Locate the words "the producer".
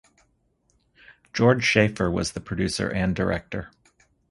2.31-2.89